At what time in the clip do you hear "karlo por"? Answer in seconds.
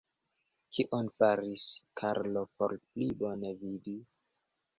2.01-2.75